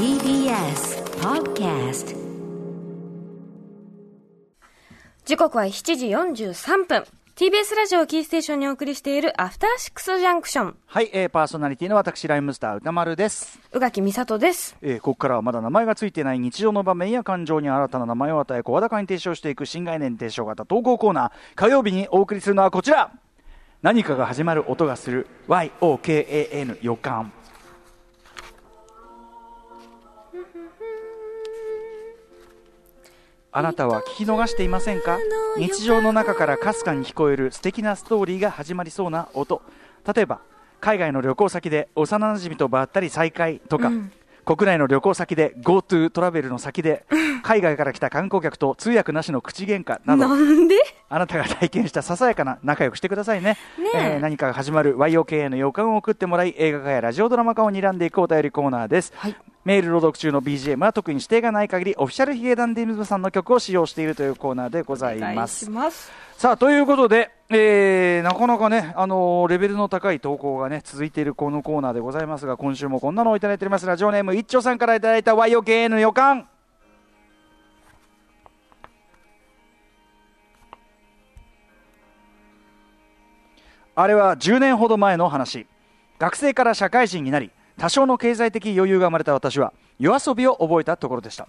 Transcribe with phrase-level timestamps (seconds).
[0.00, 2.16] TBS Podcast
[5.26, 7.04] 時刻は7時43分
[7.36, 13.60] TBS ラジオをキーステーションにお送りしているアフターシックスジャンクションはい、えー、パーソナリティの私、ライムスター歌丸です。
[13.74, 21.32] 宇垣美里ですえーここからはまだ名前がついていない日常の場面や感情に新たな名前を与え、声高に提唱していく新概念提唱型投稿コーナー。
[21.56, 23.12] 火曜日にお送りするのはこちら
[23.82, 27.34] 何かが始まる音がする YOKAN 予感。
[33.52, 35.18] あなたは聞き逃していませんか？
[35.58, 39.60] 日常の中からかすかに聞こえる素敵なストーリーが始まりそうな音。
[40.14, 40.40] 例えば
[40.80, 43.90] 海外の旅行先で幼馴染とばったり再会とか、
[44.44, 47.04] 国内の旅行先で GoTo トラベルの先で
[47.42, 50.26] 海外から来た観光客と通訳なしの口喧嘩など
[51.10, 53.58] あなたが体験したささやかな仲良くしてくださいね。
[53.78, 53.98] ねえ。
[54.14, 65.66] えー何かが始まる YOKA の予感を送ってもらい映画化やラジオドラマ化を睨んでいくお便りコーナーです、はいメール朗読中の BGM は特に指定がない限りオフィシャルヒゲダンディズムさんの曲を使用しているというコーナーでございます。
[65.66, 66.10] します。
[66.38, 73.84] さあということで、えーなかなかね、あのーレベルの高い投稿がね続いているこのコーナーでございますが今週もこんなのをいただいております。
[73.84, 76.48] ラジオネーム一丁さんからいただいた YOKA の予感。
[83.94, 85.66] あれは10年ほど前の話。
[86.18, 87.50] 学生から社会人になり
[87.80, 91.46] 多少の経済的余裕が生まれた私は夜遊びを覚えたところでした。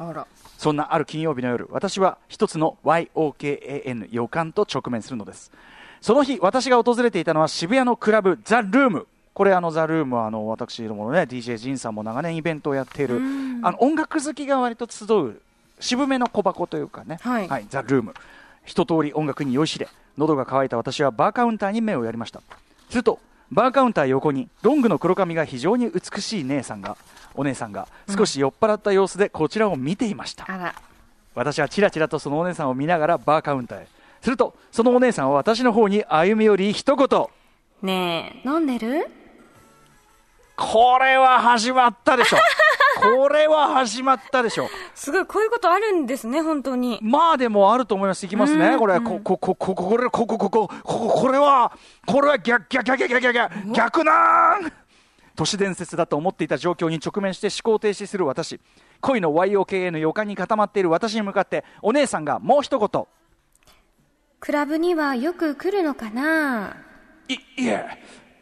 [0.57, 5.51] そんなある金曜日の夜、私は一つの YOKAN 予感と直面するのです。
[5.99, 9.07] その日、私が訪れていたのは渋谷のクラブザ・ルーム。
[9.33, 13.15] これあのザ・ルームはあの私どものね DJ ジンさんも長年イベントをやっている
[13.61, 15.41] あの音楽好きが割と集う
[15.79, 17.65] 渋めの小箱というかね、はい。
[17.69, 18.13] ザ・ルーム
[18.63, 22.41] 一通り音楽に酔いしれ喉が渇いた私はバーカウンターに目をやりました。
[22.89, 23.19] すると
[23.51, 26.97] バーカウンター横にロングの黒髪が非常に美しい姉さんが
[27.35, 30.75] お姉さんが少し酔っ払った様子でこちらを見ていました、あら。
[31.35, 33.87] 私はちらちらとそのお姉さんを見ながらバーカウンターへ。
[34.21, 37.25] するとそのお姉さんは私の方に歩み寄り一言。
[37.81, 39.07] ねえ飲んでる？
[40.55, 42.37] これは始まったでしょ
[43.01, 44.69] これは始まったでしょ。
[44.93, 46.99] すごいこういうことあるんですね本当に。
[47.01, 48.25] まあでもあると思います。
[48.25, 48.67] いきますね。
[48.69, 48.79] うん。
[48.79, 51.71] これこここここれこここここここれは
[52.05, 54.71] これは逆逆逆逆逆逆逆なん。
[55.35, 58.59] 都市伝説だと思っていた状況に直面して思考停止する私。
[58.99, 63.05] 恋の YOKA の予感に固まっている私に向かってお姉さんがもう一言。
[64.39, 66.75] クラブにはよく来るのかな？
[67.27, 67.85] いいえ。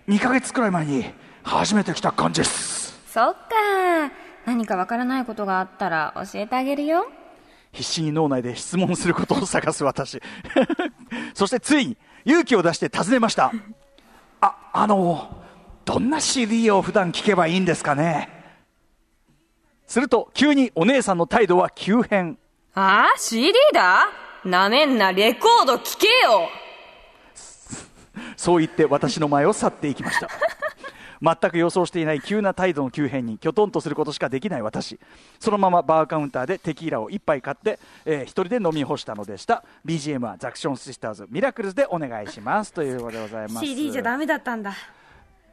[0.07, 1.05] 2ヶ月くらい前に
[1.43, 2.99] 初めて来た感じです。
[3.07, 4.11] そっか
[4.49, 7.07] 何かわからないことがあったら教えてあげるよ。
[7.71, 10.19] 必死に脳内で質問することを探す私。
[11.35, 13.51] そしてついに勇気を出して尋ねました。
[14.41, 15.37] ああの
[15.85, 18.27] どんな CD を普段聴けばいいんですかね？
[19.85, 22.39] すると急にお姉さんの態度は急変。
[22.73, 24.07] ああ CD だ？
[24.45, 26.49] なめんなレコード聴けよ。
[28.35, 30.27] そう言って私の前を去っていきました
[31.21, 34.99] 全く予想していない急な態度の急変にきょとんとすることしかできない私。
[35.39, 39.63] そのままバーカウンターでテキーラを一杯買って、えー一人で飲み干したのでした。
[39.85, 42.73] BGM はザクションシスターズミラクルズでお願いします。
[42.73, 43.65] ということでございます。
[43.65, 44.73] CD じゃダメだったんだ。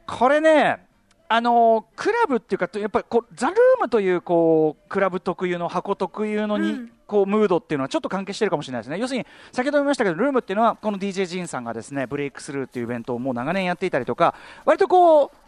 [0.05, 0.85] これね
[1.29, 8.99] あのークラブっていうかやっぱりこうザ・ルームというこうクラブ特有の箱特有のに、こうムードっていうのはちょっと関係してるかもしれないですね。
[8.99, 14.35] 要するに先ほども言いましたけどルームっていうのはこの DJ ジンさんがですねブレイクスルーっていうイベントをもう長年やっていたりとか
[14.65, 15.46] 割とこう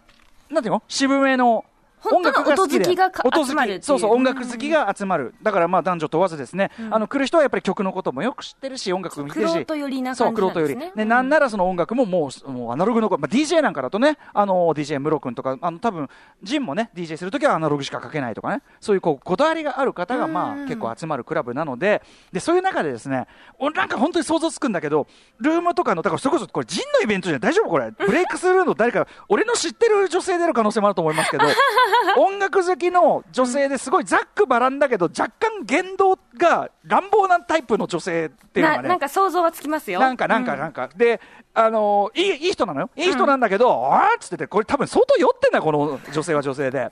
[0.49, 0.83] なんていうの？
[0.87, 1.69] 渋めの本当の
[2.11, 2.85] 音楽好きで
[3.23, 5.33] 音好きそうそう音楽好きが集まる。
[5.41, 9.53] だからまあ男女問わずですね、あの来る人はやっぱり曲のこともよく知ってるし音楽見てるし。
[9.53, 10.75] そう、感じなん玄人寄り。
[10.75, 16.09] ね、でなんならその音楽ももう、もうアナログの、まあ、DJ なんかだとね、あの、DJ ムロ君とか、あの、多分、
[16.43, 22.01] ジンもね、DJ するときはアナログしか書けないとかね、そういうこう、こだわりがある方が、まあ、結構集まるクラブなので、
[22.31, 23.27] で、そういう中でですね、
[23.57, 25.07] 俺なんか本当に想像つくんだけど、
[25.39, 27.91] ルームとかの、だからそれこそ、これ、ジンのイベントじゃ大丈夫これ。
[27.91, 31.45] ブレイクスルーの誰か、俺の知ってる女性である可能性もあると思いますけど、
[32.17, 40.00] 音楽好きの女性ですごいざっくばらんだけど、若干言動が乱暴なタイプの女性っていうのがね、ななんか想像はつきますよ。
[40.00, 41.19] なんか、なんか、なんか、で、
[41.53, 42.89] あのーいい、いい人なのよ。
[42.95, 46.91] いい人なんだけど、あーっつってて、これ多分相当酔ってんだよ、この女性は女性で。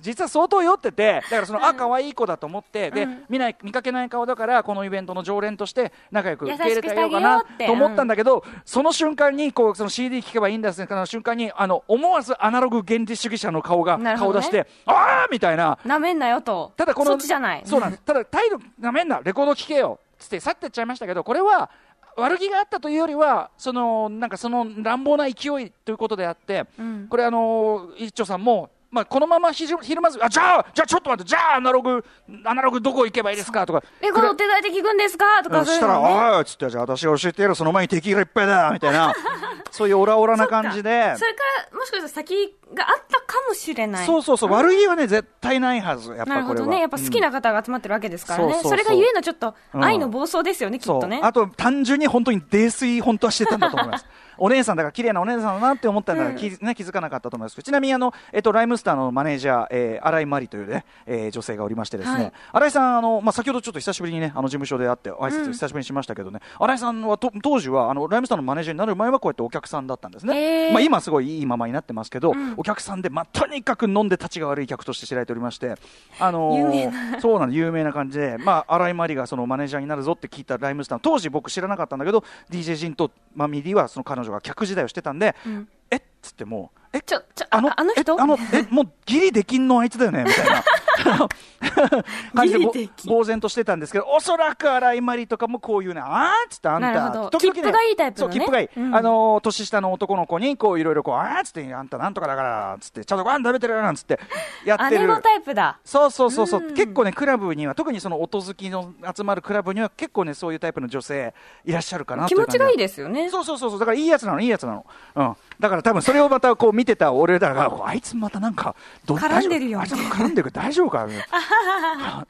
[0.00, 16.72] 実は相当酔ってて、だからその、あ、可愛い子だと思って、で、見ない、見かけない顔だから、このイベントの常連として仲良く受け入れてあげようかなと思ったんだけど、その瞬間に、こう、その CD 聴けばいいんですね、その瞬間に、あの、思わずアナログ原理主義者の顔が、顔出して、あーみたいな、なめんなよと。
[16.76, 17.62] ただこのそっちじゃない。
[17.64, 18.02] そうなんです。
[18.02, 21.70] ただ態度なめんなレコード聴けよつって去ってっちゃいましたけどこれは
[22.16, 27.06] 悪気があったというよりはそのなんかその乱暴な勢いということであって、うん。
[27.08, 32.02] これあの一丁さんもまあ、このままひじひるまず、あ、じゃあ、じゃあちょっと待って、じゃあアナログ、
[32.44, 33.82] アナログどこ行けばいいですかとか。
[34.00, 39.12] レコード手代で聞くんですかとか、そしたら、ああ、つって、じゃあ私が教えてやる、その前に敵がいっぱいだ、みたいな。
[39.70, 41.14] そういうオラオラな感じで。
[41.16, 44.06] それから、もしかしたら先があったかもしれない。
[44.06, 46.42] そうそうそう、悪気はね、絶対ないはず、やっぱこれは。
[46.44, 46.80] なるほどね。
[46.80, 48.60] やっぱ好きな方が集まってるわけですからね。
[48.62, 51.20] それがゆえのちょっと、愛の暴走ですよね、きっとね。
[51.22, 54.06] あと、単純に本当に泥酔、本当はしてたんだと思います。
[54.38, 75.74] お姉さんだから綺麗なお姉さんだなって思ったんだから、気ね、気づかなかったと思いますちなみにあの、えっと、ライムスターのマネージャー、えー、新井真理というね、えー、女性がおりましてですね、はい、新井さんあの、まあ、先ほどちょっと久しぶりにねあの事務所で会って挨拶久しぶりにしましたけどね、うん、新井さんはと当時はあのライムスターのマネージャーになる前はこうやってお客さんだったんですね、まあ、今すごいいいままになってますけど、うん、お客さんで、まあ、とにかく飲んで立ちが悪い客として知られておりまして
[76.18, 88.20] あのー、そうなん有名な感じで、まあ、新井真理がそのマネージャーになるぞって聞いたライムスター当時僕知らなかったんだけど DJ ジンとマミリはその彼女が客時代をしてたんで、うん、えっつってもえちょちょあのあの人？
[88.20, 90.64] あのえもうギリできんのあいつだよねみたいな
[92.34, 97.30] 感じで呆然としてたんですけどおそらく荒井まりとかもこういうねあーっつってあんた。
[97.30, 104.18] 時々、ね、切符がいいタイプの、ね、そう切符がいい、うん、あの年下の男の子にこういろいろこうあーっつってあんたなんとかだからっつってちゃんとご飯食べてるなんつって
[104.64, 105.00] やってる。
[105.02, 105.78] 姉のタイプだ。
[105.84, 111.34] そうそうそうそう、結構ねクラブには特にその音好きの集まるクラブには結構ねそういうタイプの女性
[111.64, 113.30] いらっしゃるかな気持ちがいいですよね。
[113.30, 114.86] そうそうそうだからいいやつなのいいやつなの。
[115.14, 115.36] うん。
[115.60, 118.74] だから多分それをまたこう見てた俺らが、あいつまたなんか、
[119.06, 119.80] 絡んでるよ。
[119.80, 120.87] あいつ絡んでる大丈夫？
[120.90, 121.06] か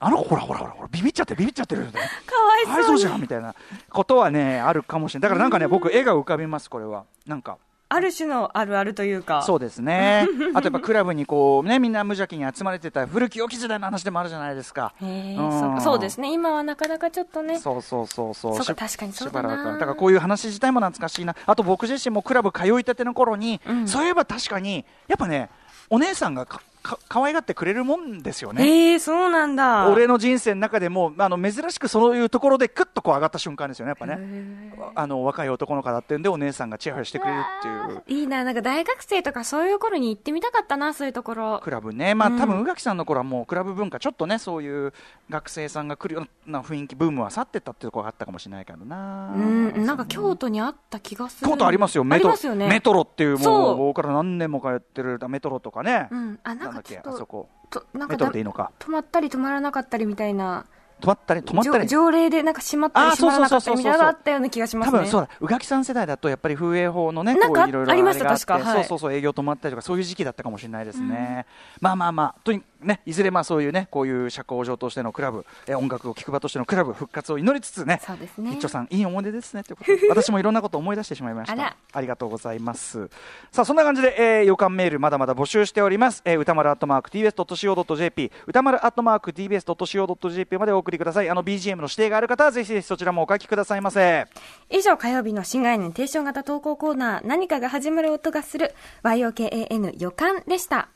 [0.00, 3.54] あの子ほらほらほらほら、ビビっちゃってビビっちゃってるかわいそうじゃんみたいな
[3.90, 5.28] ことはね、あるかもしれない。
[5.28, 7.04] だからなんかね、僕絵が浮かびます、これは。
[7.26, 7.58] なんか。
[7.90, 9.42] ある種のあるあるというか。
[9.42, 10.26] そうですね。
[10.54, 14.92] あとやっぱクラブにこうね、みんな無邪気に集まれてた古き良き時代の話でもあるじゃないですか。
[15.00, 16.32] うん、そうですね。
[16.32, 17.58] 今はなかなかちょっとね。
[17.58, 18.62] そうそうそうそう。
[18.62, 19.72] そう確かにそうだな。
[19.72, 21.34] だからこういう話自体も懐かしいな。
[21.46, 25.48] あと僕自身もクラブ通いたての頃に、うん、そういえば確かに、やっぱね、
[25.88, 26.46] お姉さんが
[26.88, 28.92] か可愛がってくれるもんですよね。
[28.92, 29.88] えー、そうなんだ。
[29.90, 34.72] 俺の人生の中でも、あの、珍しくそういうところでくっとこう上がった瞬間ですよね、やっぱね。
[34.94, 38.20] あの、若い男の子だってんで、お姉さんがチヤホヤしてくれるっていう。
[38.20, 41.60] いいな、なんか大学生とかそういう頃に行ってみたかったな、そういうところ。
[41.62, 42.14] クラブね。
[42.14, 44.92] まあ、うん、多分宇垣さんの頃はもうクラブ文化、ちょっとね、そういう
[45.28, 49.32] 学生さんが来るような雰囲気、ブームは去ってったっていうところがあったかもしれないけどな。
[49.34, 51.50] うん、なんか京都にあった気がする。
[51.50, 52.54] 京都ありますよ、メトロ。
[52.54, 56.08] ね、メトロっていう、もう、僕から何年も通ってるメトロとかね。
[56.10, 57.10] うん、あ、なんかちょっと。
[57.10, 57.48] あそこ。
[57.70, 60.66] となんかメトロでいいのか止まったり止まらなかったりみたいな
[61.00, 61.86] 止まったり止まったり。
[61.86, 64.98] 条例でなんか閉まったり閉まらなかったりみたいなのがあったような気がしますね。
[64.98, 65.28] 多分そうだ。
[65.40, 71.46] 宇垣さん世代だとやっぱり風営法のねなんかありました確か、そうそうそう営業止まったりとかそういう時期だったかもしれないですね、
[71.76, 78.52] うん、まあまあまあとにね、いずれまあそういうねこういう社交場としてのクラブ、え音楽を聴く場としてのクラブ復活を祈りつつね、そうですね。
[78.52, 81.76] 一丁さんいい思い出ですねということで、 私もいろんなことを思い出してしまいました。
[81.92, 83.10] ありがとうございます。
[83.50, 86.22] さあそんな感じで、えー、予感メールまだまだ募集しております。
[86.24, 91.30] えー、歌丸アットマーク tbs.co.jp 歌丸アットマーク tbs.co.jp までお送りください。
[91.30, 94.26] あの BGM の指定がある方はぜひぜひそちらもお書きくださいませ。
[94.70, 100.88] 以上火曜日の新概念提唱型投稿コーナー何かが始まる音がする YOKAN 予感でした。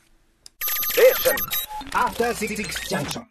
[1.93, 3.23] After 66 junction.